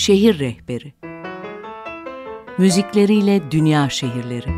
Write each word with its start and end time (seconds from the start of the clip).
Şehir 0.00 0.38
Rehberi 0.38 0.92
Müzikleriyle 2.58 3.50
Dünya 3.50 3.90
Şehirleri 3.90 4.48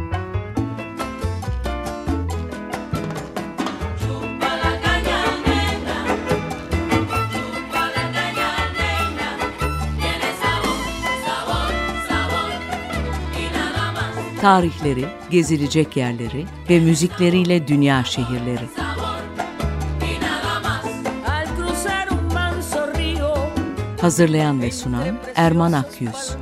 Tarihleri, 14.41 15.05
gezilecek 15.31 15.97
yerleri 15.97 16.45
ve 16.71 16.81
müzikleriyle 16.81 17.69
dünya 17.69 18.05
şehirleri. 18.05 18.82
Hazırlayan 24.03 24.63
ve 24.63 24.71
sunan 24.71 25.19
Erman 25.35 25.73
Akyüz. 25.73 26.37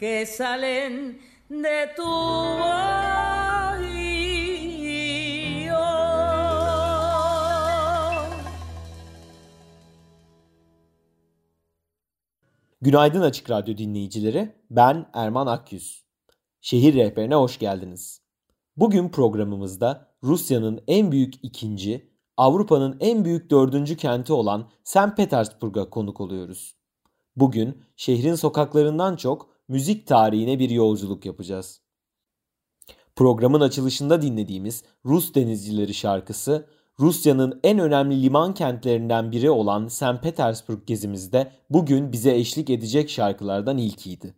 que 0.00 0.26
salen 0.26 1.18
de 1.50 1.94
tu 1.96 2.02
Günaydın 12.80 13.20
Açık 13.20 13.50
Radyo 13.50 13.76
dinleyicileri. 13.76 14.54
Ben 14.70 15.06
Erman 15.14 15.46
Akyüz. 15.46 16.04
Şehir 16.60 16.94
rehberine 16.94 17.34
hoş 17.34 17.58
geldiniz. 17.58 18.22
Bugün 18.76 19.08
programımızda 19.08 20.14
Rusya'nın 20.22 20.84
en 20.86 21.12
büyük 21.12 21.34
ikinci, 21.42 22.17
Avrupa'nın 22.38 22.96
en 23.00 23.24
büyük 23.24 23.50
dördüncü 23.50 23.96
kenti 23.96 24.32
olan 24.32 24.68
St. 24.84 25.16
Petersburg'a 25.16 25.90
konuk 25.90 26.20
oluyoruz. 26.20 26.76
Bugün 27.36 27.82
şehrin 27.96 28.34
sokaklarından 28.34 29.16
çok 29.16 29.50
müzik 29.68 30.06
tarihine 30.06 30.58
bir 30.58 30.70
yolculuk 30.70 31.26
yapacağız. 31.26 31.80
Programın 33.16 33.60
açılışında 33.60 34.22
dinlediğimiz 34.22 34.84
Rus 35.04 35.34
Denizcileri 35.34 35.94
şarkısı 35.94 36.66
Rusya'nın 37.00 37.60
en 37.64 37.78
önemli 37.78 38.22
liman 38.22 38.54
kentlerinden 38.54 39.32
biri 39.32 39.50
olan 39.50 39.88
St. 39.88 40.22
Petersburg 40.22 40.86
gezimizde 40.86 41.52
bugün 41.70 42.12
bize 42.12 42.34
eşlik 42.34 42.70
edecek 42.70 43.10
şarkılardan 43.10 43.78
ilkiydi. 43.78 44.34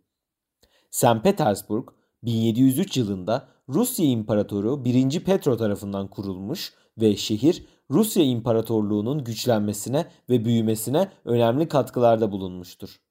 St. 0.91 1.23
Petersburg 1.23 1.87
1703 2.23 2.97
yılında 2.97 3.47
Rusya 3.73 4.05
İmparatoru 4.05 4.85
1. 4.85 5.23
Petro 5.23 5.57
tarafından 5.57 6.07
kurulmuş 6.07 6.73
ve 6.97 7.15
şehir 7.15 7.65
Rusya 7.91 8.23
İmparatorluğu'nun 8.23 9.23
güçlenmesine 9.23 10.07
ve 10.29 10.45
büyümesine 10.45 11.11
önemli 11.25 11.67
katkılarda 11.67 12.31
bulunmuştur. 12.31 13.01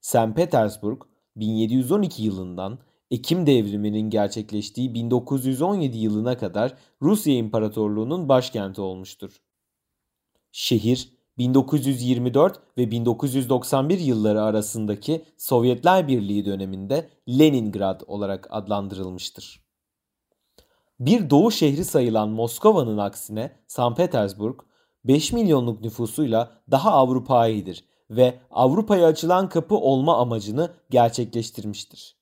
St. 0.00 0.36
Petersburg 0.36 1.02
1712 1.36 2.22
yılından 2.22 2.78
Ekim 3.10 3.46
devriminin 3.46 4.10
gerçekleştiği 4.10 4.94
1917 4.94 5.98
yılına 5.98 6.38
kadar 6.38 6.74
Rusya 7.02 7.34
İmparatorluğu'nun 7.34 8.28
başkenti 8.28 8.80
olmuştur. 8.80 9.40
Şehir 10.52 11.12
1924 11.38 12.60
ve 12.78 12.90
1991 12.90 13.98
yılları 13.98 14.42
arasındaki 14.42 15.24
Sovyetler 15.36 16.08
Birliği 16.08 16.44
döneminde 16.44 17.08
Leningrad 17.28 18.00
olarak 18.06 18.46
adlandırılmıştır. 18.50 19.69
Bir 21.00 21.30
doğu 21.30 21.50
şehri 21.50 21.84
sayılan 21.84 22.28
Moskova'nın 22.28 22.98
aksine 22.98 23.50
St. 23.66 23.96
Petersburg 23.96 24.60
5 25.04 25.32
milyonluk 25.32 25.80
nüfusuyla 25.80 26.50
daha 26.70 26.90
Avrupaidir 26.90 27.84
ve 28.10 28.34
Avrupa'ya 28.50 29.06
açılan 29.06 29.48
kapı 29.48 29.74
olma 29.74 30.18
amacını 30.18 30.70
gerçekleştirmiştir. 30.90 32.16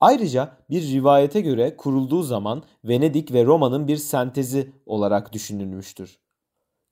Ayrıca 0.00 0.56
bir 0.70 0.82
rivayete 0.92 1.40
göre 1.40 1.76
kurulduğu 1.76 2.22
zaman 2.22 2.62
Venedik 2.84 3.32
ve 3.32 3.44
Roma'nın 3.44 3.88
bir 3.88 3.96
sentezi 3.96 4.72
olarak 4.86 5.32
düşünülmüştür. 5.32 6.18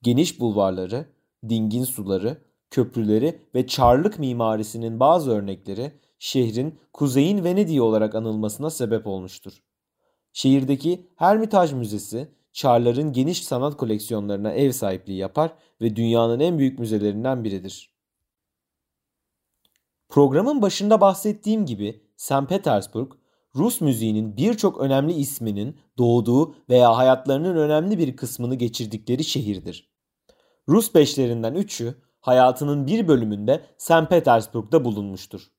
Geniş 0.01 0.39
bulvarları, 0.39 1.05
dingin 1.49 1.83
suları, 1.83 2.37
köprüleri 2.69 3.39
ve 3.55 3.67
çarlık 3.67 4.19
mimarisinin 4.19 4.99
bazı 4.99 5.31
örnekleri 5.31 5.91
şehrin 6.19 6.79
Kuzeyin 6.93 7.43
Venedik'i 7.43 7.81
olarak 7.81 8.15
anılmasına 8.15 8.69
sebep 8.69 9.07
olmuştur. 9.07 9.63
Şehirdeki 10.33 11.07
Hermitage 11.15 11.73
Müzesi, 11.73 12.31
Çarların 12.53 13.13
geniş 13.13 13.43
sanat 13.43 13.77
koleksiyonlarına 13.77 14.51
ev 14.51 14.71
sahipliği 14.71 15.17
yapar 15.17 15.53
ve 15.81 15.95
dünyanın 15.95 16.39
en 16.39 16.57
büyük 16.57 16.79
müzelerinden 16.79 17.43
biridir. 17.43 17.93
Programın 20.09 20.61
başında 20.61 21.01
bahsettiğim 21.01 21.65
gibi 21.65 22.03
St. 22.17 22.49
Petersburg, 22.49 23.11
Rus 23.55 23.81
müziğinin 23.81 24.37
birçok 24.37 24.77
önemli 24.77 25.13
isminin 25.13 25.79
doğduğu 25.97 26.55
veya 26.69 26.97
hayatlarının 26.97 27.55
önemli 27.55 27.97
bir 27.97 28.15
kısmını 28.15 28.55
geçirdikleri 28.55 29.23
şehirdir. 29.23 29.93
Rus 30.69 30.95
beşlerinden 30.95 31.53
üçü 31.53 31.95
hayatının 32.19 32.87
bir 32.87 33.07
bölümünde 33.07 33.65
St. 33.77 34.09
Petersburg'da 34.09 34.85
bulunmuştur. 34.85 35.51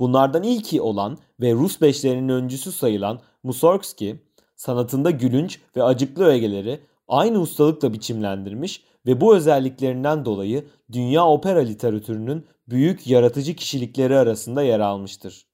Bunlardan 0.00 0.42
ilki 0.42 0.80
olan 0.80 1.18
ve 1.40 1.52
Rus 1.52 1.80
beşlerinin 1.80 2.28
öncüsü 2.28 2.72
sayılan 2.72 3.20
Mussorgsky, 3.46 4.14
sanatında 4.56 5.10
gülünç 5.10 5.60
ve 5.76 5.82
acıklı 5.82 6.24
ögeleri 6.24 6.80
aynı 7.08 7.40
ustalıkla 7.40 7.92
biçimlendirmiş 7.92 8.84
ve 9.06 9.20
bu 9.20 9.36
özelliklerinden 9.36 10.24
dolayı 10.24 10.64
dünya 10.92 11.26
opera 11.26 11.60
literatürünün 11.60 12.46
büyük 12.68 13.06
yaratıcı 13.06 13.56
kişilikleri 13.56 14.16
arasında 14.16 14.62
yer 14.62 14.80
almıştır. 14.80 15.46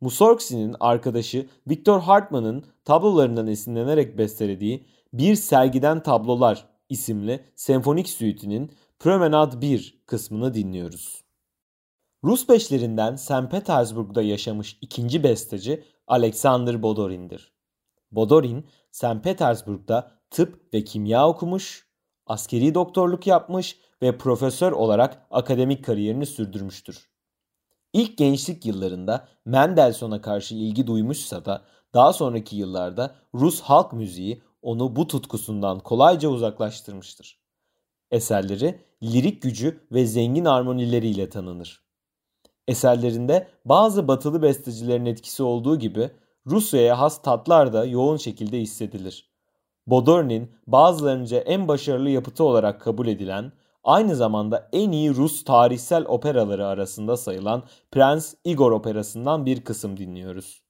Mussorgsky'nin 0.00 0.76
arkadaşı 0.80 1.46
Victor 1.68 2.00
Hartmann'ın 2.00 2.64
tablolarından 2.84 3.46
esinlenerek 3.46 4.18
bestelediği 4.18 4.86
Bir 5.12 5.34
Sergiden 5.34 6.02
Tablolar 6.02 6.68
isimli 6.88 7.44
senfonik 7.56 8.08
süitinin 8.08 8.72
Promenade 8.98 9.60
1 9.60 10.02
kısmını 10.06 10.54
dinliyoruz. 10.54 11.24
Rus 12.24 12.48
beşlerinden 12.48 13.16
St. 13.16 13.50
Petersburg'da 13.50 14.22
yaşamış 14.22 14.78
ikinci 14.80 15.24
besteci 15.24 15.84
Alexander 16.06 16.82
Bodorin'dir. 16.82 17.52
Bodorin, 18.12 18.66
St. 18.90 19.22
Petersburg'da 19.22 20.12
tıp 20.30 20.74
ve 20.74 20.84
kimya 20.84 21.28
okumuş, 21.28 21.86
askeri 22.26 22.74
doktorluk 22.74 23.26
yapmış 23.26 23.78
ve 24.02 24.18
profesör 24.18 24.72
olarak 24.72 25.26
akademik 25.30 25.84
kariyerini 25.84 26.26
sürdürmüştür. 26.26 27.10
İlk 27.92 28.18
gençlik 28.18 28.66
yıllarında 28.66 29.28
Mendelssohn'a 29.44 30.20
karşı 30.20 30.54
ilgi 30.54 30.86
duymuşsa 30.86 31.44
da 31.44 31.64
daha 31.94 32.12
sonraki 32.12 32.56
yıllarda 32.56 33.14
Rus 33.34 33.60
halk 33.60 33.92
müziği 33.92 34.42
onu 34.62 34.96
bu 34.96 35.06
tutkusundan 35.06 35.80
kolayca 35.80 36.28
uzaklaştırmıştır. 36.28 37.40
Eserleri 38.10 38.84
lirik 39.02 39.42
gücü 39.42 39.86
ve 39.92 40.06
zengin 40.06 40.44
armonileriyle 40.44 41.28
tanınır. 41.30 41.85
Eserlerinde 42.68 43.48
bazı 43.64 44.08
batılı 44.08 44.42
bestecilerin 44.42 45.06
etkisi 45.06 45.42
olduğu 45.42 45.78
gibi 45.78 46.10
Rusya'ya 46.46 47.00
has 47.00 47.22
tatlar 47.22 47.72
da 47.72 47.84
yoğun 47.84 48.16
şekilde 48.16 48.60
hissedilir. 48.60 49.30
Bodor'un 49.86 50.48
bazılarınca 50.66 51.38
en 51.38 51.68
başarılı 51.68 52.10
yapıtı 52.10 52.44
olarak 52.44 52.80
kabul 52.80 53.06
edilen 53.06 53.52
aynı 53.84 54.16
zamanda 54.16 54.68
en 54.72 54.92
iyi 54.92 55.14
Rus 55.14 55.44
tarihsel 55.44 56.04
operaları 56.06 56.66
arasında 56.66 57.16
sayılan 57.16 57.62
Prens 57.90 58.34
Igor 58.44 58.72
operasından 58.72 59.46
bir 59.46 59.64
kısım 59.64 59.96
dinliyoruz. 59.96 60.62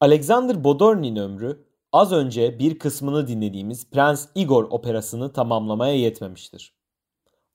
Alexander 0.00 0.64
Bodor'un 0.64 1.16
ömrü 1.16 1.64
az 1.92 2.12
önce 2.12 2.58
bir 2.58 2.78
kısmını 2.78 3.28
dinlediğimiz 3.28 3.90
Prens 3.90 4.28
Igor 4.34 4.64
operasını 4.64 5.32
tamamlamaya 5.32 5.94
yetmemiştir. 5.94 6.74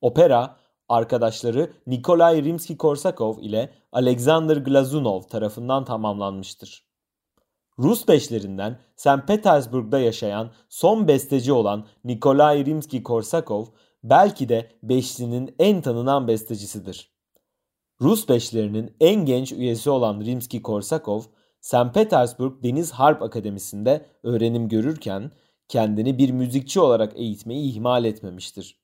Opera, 0.01 0.57
arkadaşları 0.91 1.71
Nikolay 1.87 2.39
Rimsky-Korsakov 2.39 3.41
ile 3.41 3.69
Alexander 3.91 4.57
Glazunov 4.57 5.21
tarafından 5.21 5.85
tamamlanmıştır. 5.85 6.83
Rus 7.79 8.07
beşlerinden 8.07 8.79
St. 8.95 9.27
Petersburg'da 9.27 9.99
yaşayan 9.99 10.51
son 10.69 11.07
besteci 11.07 11.53
olan 11.53 11.85
Nikolay 12.03 12.65
Rimsky-Korsakov 12.65 13.65
belki 14.03 14.49
de 14.49 14.71
beşlinin 14.83 15.55
en 15.59 15.81
tanınan 15.81 16.27
bestecisidir. 16.27 17.11
Rus 18.01 18.29
beşlerinin 18.29 18.95
en 18.99 19.25
genç 19.25 19.51
üyesi 19.51 19.89
olan 19.89 20.21
Rimsky-Korsakov, 20.21 21.23
St. 21.61 21.93
Petersburg 21.93 22.63
Deniz 22.63 22.91
Harp 22.91 23.21
Akademisi'nde 23.21 24.05
öğrenim 24.23 24.69
görürken 24.69 25.31
kendini 25.67 26.17
bir 26.17 26.31
müzikçi 26.31 26.79
olarak 26.79 27.19
eğitmeyi 27.19 27.71
ihmal 27.71 28.05
etmemiştir. 28.05 28.80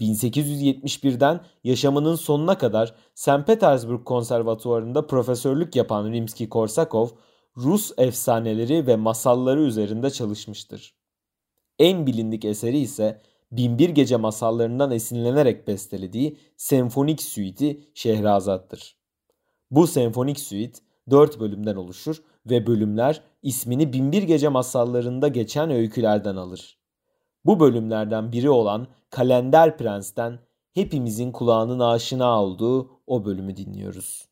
1871'den 0.00 1.40
yaşamının 1.64 2.14
sonuna 2.14 2.58
kadar 2.58 2.94
St. 3.14 3.46
Petersburg 3.46 4.04
Konservatuvarı'nda 4.04 5.06
profesörlük 5.06 5.76
yapan 5.76 6.12
Rimsky-Korsakov, 6.12 7.08
Rus 7.56 7.92
efsaneleri 7.98 8.86
ve 8.86 8.96
masalları 8.96 9.60
üzerinde 9.60 10.10
çalışmıştır. 10.10 10.94
En 11.78 12.06
bilindik 12.06 12.44
eseri 12.44 12.78
ise 12.78 13.22
Binbir 13.52 13.88
Gece 13.88 14.16
masallarından 14.16 14.90
esinlenerek 14.90 15.68
bestelediği 15.68 16.38
senfonik 16.56 17.22
süiti 17.22 17.90
Şehrazat'tır. 17.94 18.96
Bu 19.70 19.86
senfonik 19.86 20.40
süit 20.40 20.82
4 21.10 21.40
bölümden 21.40 21.76
oluşur 21.76 22.22
ve 22.46 22.66
bölümler 22.66 23.22
ismini 23.42 23.92
Binbir 23.92 24.22
Gece 24.22 24.48
masallarında 24.48 25.28
geçen 25.28 25.70
öykülerden 25.70 26.36
alır. 26.36 26.83
Bu 27.44 27.60
bölümlerden 27.60 28.32
biri 28.32 28.50
olan 28.50 28.86
Kalender 29.10 29.78
Prens'ten 29.78 30.38
hepimizin 30.72 31.32
kulağının 31.32 31.80
aşina 31.80 32.42
olduğu 32.42 32.90
o 33.06 33.24
bölümü 33.24 33.56
dinliyoruz. 33.56 34.28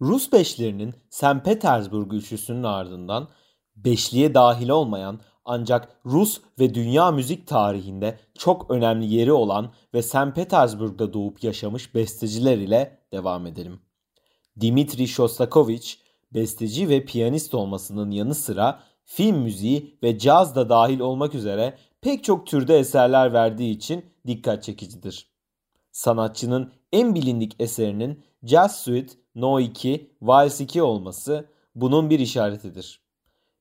Rus 0.00 0.32
beşlerinin 0.32 0.94
St. 1.10 1.44
Petersburg 1.44 2.12
üçlüsünün 2.12 2.62
ardından 2.62 3.28
beşliğe 3.76 4.34
dahil 4.34 4.68
olmayan 4.68 5.20
ancak 5.44 6.00
Rus 6.06 6.40
ve 6.58 6.74
dünya 6.74 7.10
müzik 7.10 7.46
tarihinde 7.46 8.18
çok 8.38 8.70
önemli 8.70 9.14
yeri 9.14 9.32
olan 9.32 9.72
ve 9.94 10.02
St. 10.02 10.34
Petersburg'da 10.34 11.12
doğup 11.12 11.44
yaşamış 11.44 11.94
besteciler 11.94 12.58
ile 12.58 12.98
devam 13.12 13.46
edelim. 13.46 13.80
Dimitri 14.60 15.08
Shostakovich, 15.08 15.94
besteci 16.34 16.88
ve 16.88 17.04
piyanist 17.04 17.54
olmasının 17.54 18.10
yanı 18.10 18.34
sıra 18.34 18.80
film 19.12 19.36
müziği 19.36 19.98
ve 20.02 20.18
caz 20.18 20.56
da 20.56 20.68
dahil 20.68 21.00
olmak 21.00 21.34
üzere 21.34 21.78
pek 22.00 22.24
çok 22.24 22.46
türde 22.46 22.78
eserler 22.78 23.32
verdiği 23.32 23.76
için 23.76 24.04
dikkat 24.26 24.62
çekicidir. 24.62 25.26
Sanatçının 25.92 26.72
en 26.92 27.14
bilindik 27.14 27.56
eserinin 27.58 28.22
Jazz 28.44 28.76
Suite 28.76 29.12
No 29.34 29.60
2 29.60 30.10
Vals 30.22 30.60
2 30.60 30.82
olması 30.82 31.46
bunun 31.74 32.10
bir 32.10 32.18
işaretidir. 32.18 33.00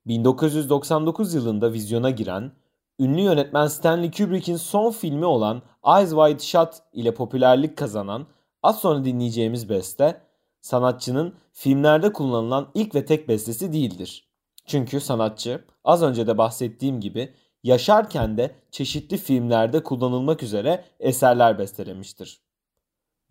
1999 0.07 1.33
yılında 1.33 1.73
vizyona 1.73 2.09
giren, 2.09 2.51
ünlü 2.99 3.21
yönetmen 3.21 3.67
Stanley 3.67 4.11
Kubrick'in 4.11 4.57
son 4.57 4.91
filmi 4.91 5.25
olan 5.25 5.61
Eyes 5.97 6.09
Wide 6.09 6.39
Shut 6.39 6.73
ile 6.93 7.13
popülerlik 7.13 7.77
kazanan 7.77 8.27
az 8.63 8.79
sonra 8.79 9.05
dinleyeceğimiz 9.05 9.69
beste, 9.69 10.21
sanatçının 10.61 11.33
filmlerde 11.53 12.13
kullanılan 12.13 12.67
ilk 12.73 12.95
ve 12.95 13.05
tek 13.05 13.27
bestesi 13.29 13.73
değildir. 13.73 14.28
Çünkü 14.69 14.99
sanatçı 14.99 15.65
az 15.83 16.03
önce 16.03 16.27
de 16.27 16.37
bahsettiğim 16.37 17.01
gibi 17.01 17.33
yaşarken 17.63 18.37
de 18.37 18.55
çeşitli 18.71 19.17
filmlerde 19.17 19.83
kullanılmak 19.83 20.43
üzere 20.43 20.85
eserler 20.99 21.59
bestelemiştir. 21.59 22.41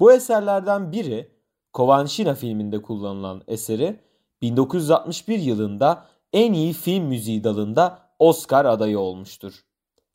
Bu 0.01 0.13
eserlerden 0.13 0.93
biri 0.93 1.31
Kovanşina 1.73 2.35
filminde 2.35 2.83
kullanılan 2.83 3.43
eseri 3.49 4.01
1961 4.43 5.39
yılında 5.39 6.07
en 6.33 6.53
iyi 6.53 6.73
film 6.73 7.05
müziği 7.05 7.45
dalında 7.45 7.99
Oscar 8.19 8.65
adayı 8.65 8.99
olmuştur. 8.99 9.65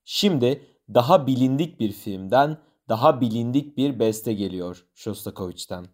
Şimdi 0.03 0.65
daha 0.93 1.27
bilindik 1.27 1.79
bir 1.79 1.91
filmden 1.91 2.57
daha 2.89 3.21
bilindik 3.21 3.77
bir 3.77 3.99
beste 3.99 4.33
geliyor 4.33 4.85
Shostakovich'ten. 4.93 5.85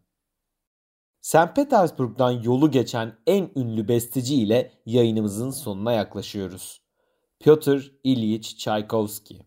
St. 1.21 1.56
Petersburg'dan 1.56 2.31
yolu 2.31 2.71
geçen 2.71 3.13
en 3.27 3.50
ünlü 3.56 3.88
besteci 3.88 4.36
ile 4.36 4.71
yayınımızın 4.86 5.51
sonuna 5.51 5.94
yaklaşıyoruz. 5.94 6.81
Piotr 7.39 7.92
Ilyich 8.04 8.57
Tchaikovsky. 8.57 9.42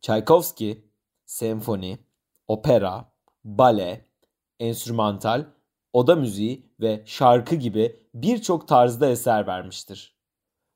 Tchaikovsky, 0.00 0.74
senfoni, 1.26 1.98
opera, 2.48 3.12
bale, 3.44 4.08
enstrümantal, 4.60 5.46
oda 5.92 6.16
müziği 6.16 6.72
ve 6.80 7.02
şarkı 7.06 7.54
gibi 7.54 8.00
birçok 8.14 8.68
tarzda 8.68 9.08
eser 9.08 9.46
vermiştir. 9.46 10.16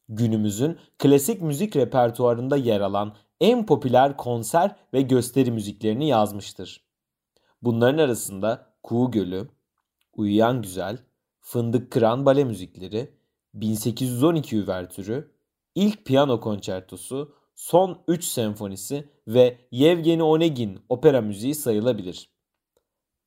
Günümüzün 0.08 0.78
klasik 0.98 1.42
müzik 1.42 1.76
repertuarında 1.76 2.56
yer 2.56 2.80
alan 2.80 3.16
en 3.40 3.66
popüler 3.66 4.16
konser 4.16 4.76
ve 4.94 5.02
gösteri 5.02 5.52
müziklerini 5.52 6.08
yazmıştır. 6.08 6.84
Bunların 7.62 7.98
arasında 7.98 8.66
Kuğu 8.82 9.10
Gölü, 9.10 9.48
Uyuyan 10.12 10.62
Güzel, 10.62 10.98
Fındık 11.40 11.90
Kıran 11.92 12.26
bale 12.26 12.44
müzikleri, 12.44 13.14
1812 13.54 14.56
üvertürü, 14.56 15.30
ilk 15.74 16.04
piyano 16.04 16.40
konçertosu, 16.40 17.34
son 17.54 18.02
3 18.08 18.24
senfonisi 18.24 19.08
ve 19.28 19.58
Yevgeni 19.70 20.22
Onegin 20.22 20.80
opera 20.88 21.20
müziği 21.20 21.54
sayılabilir. 21.54 22.30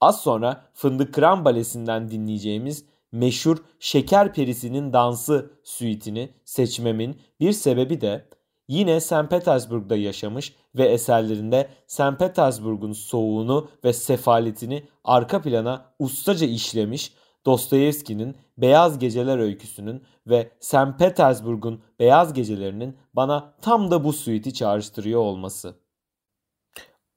Az 0.01 0.21
sonra 0.21 0.69
Fındık 0.73 1.13
Kıran 1.13 1.45
Balesi'nden 1.45 2.11
dinleyeceğimiz 2.11 2.85
meşhur 3.11 3.57
Şeker 3.79 4.33
Perisi'nin 4.33 4.93
Dansı 4.93 5.59
suitini 5.63 6.33
seçmemin 6.45 7.21
bir 7.39 7.51
sebebi 7.51 8.01
de 8.01 8.29
yine 8.67 8.99
St. 8.99 9.29
Petersburg'da 9.29 9.95
yaşamış 9.95 10.55
ve 10.75 10.85
eserlerinde 10.85 11.69
St. 11.87 12.19
Petersburg'un 12.19 12.91
soğuğunu 12.91 13.69
ve 13.83 13.93
sefaletini 13.93 14.83
arka 15.03 15.41
plana 15.41 15.85
ustaca 15.99 16.47
işlemiş 16.47 17.13
Dostoyevski'nin 17.45 18.35
Beyaz 18.57 18.99
Geceler 18.99 19.37
öyküsünün 19.37 20.03
ve 20.27 20.51
St. 20.59 20.99
Petersburg'un 20.99 21.81
Beyaz 21.99 22.33
Gecelerinin 22.33 22.97
bana 23.13 23.53
tam 23.61 23.91
da 23.91 24.03
bu 24.03 24.13
suiti 24.13 24.53
çağrıştırıyor 24.53 25.19
olması. 25.19 25.75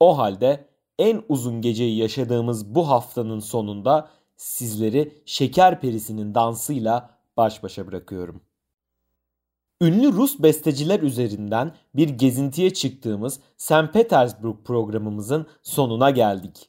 O 0.00 0.18
halde 0.18 0.68
en 0.98 1.22
uzun 1.28 1.60
geceyi 1.60 1.96
yaşadığımız 1.96 2.74
bu 2.74 2.88
haftanın 2.88 3.40
sonunda 3.40 4.08
sizleri 4.36 5.22
Şeker 5.26 5.80
Perisi'nin 5.80 6.34
dansıyla 6.34 7.10
baş 7.36 7.62
başa 7.62 7.86
bırakıyorum. 7.86 8.45
Ünlü 9.80 10.12
Rus 10.12 10.38
besteciler 10.38 11.00
üzerinden 11.00 11.74
bir 11.94 12.08
gezintiye 12.08 12.74
çıktığımız 12.74 13.40
St. 13.56 13.92
Petersburg 13.92 14.56
programımızın 14.64 15.46
sonuna 15.62 16.10
geldik. 16.10 16.68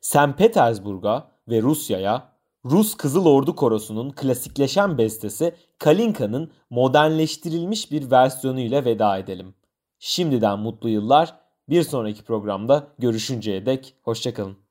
St. 0.00 0.38
Petersburg'a 0.38 1.30
ve 1.48 1.62
Rusya'ya 1.62 2.32
Rus 2.64 2.94
Kızıl 2.94 3.26
Ordu 3.26 3.56
Korosu'nun 3.56 4.10
klasikleşen 4.10 4.98
bestesi 4.98 5.54
Kalinka'nın 5.78 6.52
modernleştirilmiş 6.70 7.92
bir 7.92 8.10
versiyonu 8.10 8.60
ile 8.60 8.84
veda 8.84 9.18
edelim. 9.18 9.54
Şimdiden 9.98 10.58
mutlu 10.58 10.88
yıllar. 10.88 11.42
Bir 11.68 11.82
sonraki 11.82 12.24
programda 12.24 12.88
görüşünceye 12.98 13.66
dek 13.66 13.94
hoşçakalın. 14.02 14.61